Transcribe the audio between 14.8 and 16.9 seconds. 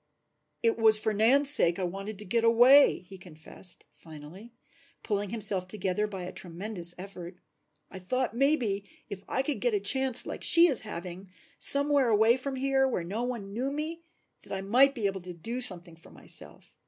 be able to do something for myself.